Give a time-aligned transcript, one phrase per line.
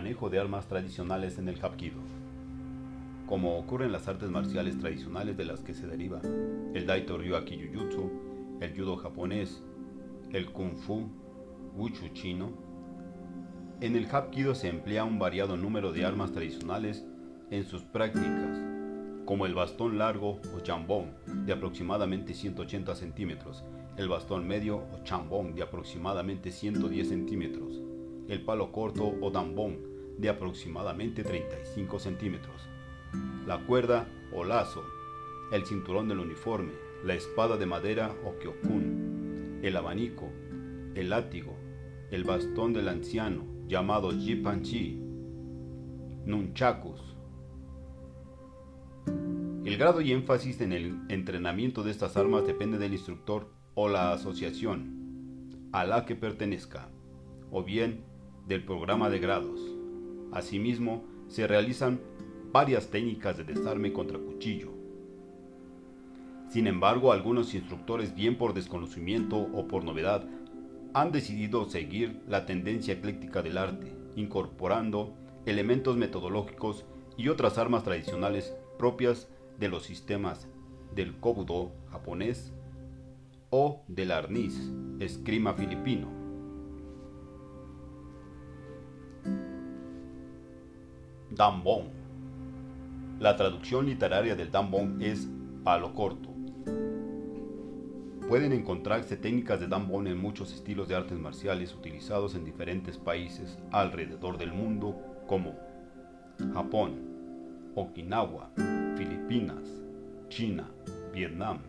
[0.00, 2.00] Manejo de armas tradicionales en el Hapkido.
[3.26, 6.22] Como ocurre en las artes marciales tradicionales de las que se deriva
[6.72, 8.10] el Daito Ryuaki Jujutsu,
[8.62, 9.62] el Judo japonés,
[10.32, 11.06] el Kung Fu,
[11.76, 12.50] Wushu chino,
[13.82, 17.04] en el Hapkido se emplea un variado número de armas tradicionales
[17.50, 18.58] en sus prácticas,
[19.26, 21.12] como el bastón largo o chambón
[21.44, 23.64] de aproximadamente 180 centímetros,
[23.98, 27.82] el bastón medio o chambón de aproximadamente 110 centímetros,
[28.28, 29.89] el palo corto o dambón
[30.20, 32.68] de aproximadamente 35 centímetros,
[33.46, 34.84] la cuerda o lazo,
[35.50, 36.72] el cinturón del uniforme,
[37.04, 40.30] la espada de madera o kyokun, el abanico,
[40.94, 41.56] el látigo,
[42.10, 45.00] el bastón del anciano llamado jipanchi,
[46.26, 47.16] nunchakus.
[49.64, 54.12] El grado y énfasis en el entrenamiento de estas armas depende del instructor o la
[54.12, 54.98] asociación
[55.72, 56.88] a la que pertenezca,
[57.50, 58.04] o bien
[58.46, 59.79] del programa de grados.
[60.32, 62.00] Asimismo, se realizan
[62.52, 64.72] varias técnicas de desarme contra cuchillo.
[66.48, 70.28] Sin embargo, algunos instructores, bien por desconocimiento o por novedad,
[70.92, 75.14] han decidido seguir la tendencia ecléctica del arte, incorporando
[75.46, 76.84] elementos metodológicos
[77.16, 80.48] y otras armas tradicionales propias de los sistemas
[80.94, 82.52] del kobudo japonés
[83.50, 86.19] o del arniz, escrima filipino.
[91.30, 91.84] Dambon.
[93.20, 95.28] La traducción literaria del Dambon es
[95.62, 96.28] palo corto.
[98.28, 103.58] Pueden encontrarse técnicas de Dambon en muchos estilos de artes marciales utilizados en diferentes países
[103.70, 104.96] alrededor del mundo
[105.28, 105.54] como
[106.52, 106.94] Japón,
[107.76, 108.50] Okinawa,
[108.96, 109.82] Filipinas,
[110.28, 110.68] China,
[111.12, 111.60] Vietnam,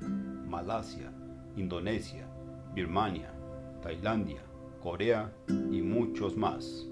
[0.47, 1.11] Malasia,
[1.55, 2.27] Indonesia,
[2.73, 3.31] Birmania,
[3.83, 4.41] Tailandia,
[4.81, 6.90] Corea y muchos más.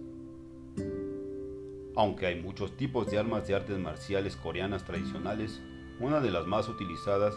[1.99, 5.61] Aunque hay muchos tipos de armas de artes marciales coreanas tradicionales,
[5.99, 7.35] una de las más utilizadas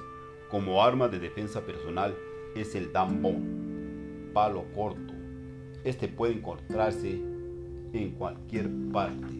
[0.48, 2.14] como arma de defensa personal
[2.54, 5.14] es el dambon, palo corto.
[5.82, 7.10] Este puede encontrarse
[7.92, 9.34] en cualquier parte.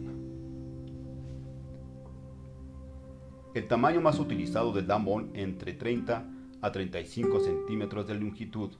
[3.53, 6.29] El tamaño más utilizado del dambon entre 30
[6.61, 8.71] a 35 centímetros de longitud.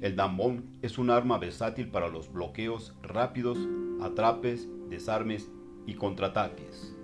[0.00, 3.58] El dambón es un arma versátil para los bloqueos rápidos,
[4.02, 5.50] atrapes, desarmes
[5.86, 6.96] y contraataques.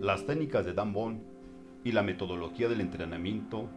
[0.00, 1.22] Las técnicas de dambón
[1.84, 3.68] y la metodología del entrenamiento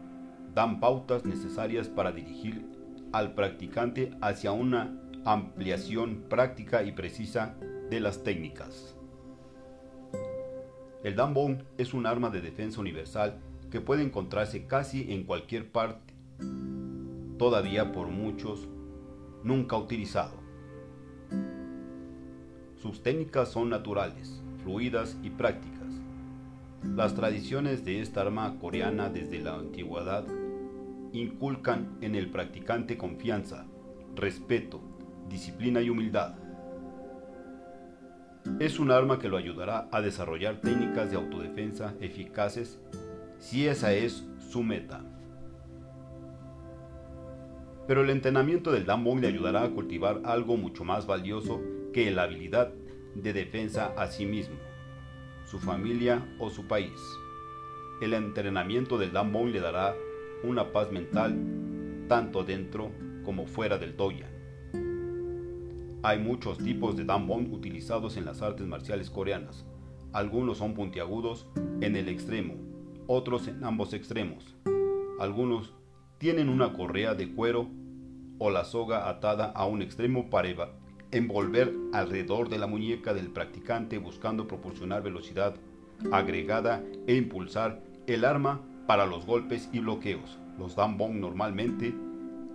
[0.53, 2.65] dan pautas necesarias para dirigir
[3.11, 7.55] al practicante hacia una ampliación práctica y precisa
[7.89, 8.95] de las técnicas.
[11.03, 13.39] El dambón es un arma de defensa universal
[13.69, 16.13] que puede encontrarse casi en cualquier parte
[17.37, 18.69] todavía por muchos
[19.43, 20.42] nunca utilizado.
[22.83, 25.87] Sus técnicas son naturales, fluidas y prácticas.
[26.83, 30.25] Las tradiciones de esta arma coreana desde la antigüedad
[31.13, 33.65] inculcan en el practicante confianza,
[34.17, 34.81] respeto,
[35.29, 36.35] disciplina y humildad.
[38.59, 42.81] Es un arma que lo ayudará a desarrollar técnicas de autodefensa eficaces
[43.39, 45.05] si esa es su meta.
[47.87, 51.61] Pero el entrenamiento del Dambong le ayudará a cultivar algo mucho más valioso
[51.93, 52.73] que la habilidad
[53.13, 54.55] de defensa a sí mismo,
[55.45, 56.99] su familia o su país.
[58.01, 59.95] El entrenamiento del Dambong le dará
[60.43, 61.37] una paz mental
[62.09, 62.91] tanto dentro
[63.23, 64.31] como fuera del Doyan.
[66.01, 69.65] Hay muchos tipos de Dambong utilizados en las artes marciales coreanas.
[70.11, 71.47] Algunos son puntiagudos
[71.79, 72.55] en el extremo,
[73.07, 74.57] otros en ambos extremos.
[75.19, 75.75] Algunos
[76.17, 77.69] tienen una correa de cuero
[78.39, 80.49] o la soga atada a un extremo para
[81.13, 85.55] envolver alrededor de la muñeca del practicante buscando proporcionar velocidad
[86.11, 90.39] agregada e impulsar el arma para los golpes y bloqueos.
[90.57, 91.93] Los dambong normalmente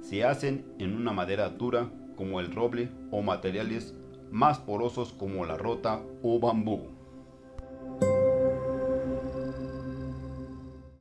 [0.01, 3.95] se hacen en una madera dura como el roble o materiales
[4.31, 6.98] más porosos como la rota o bambú.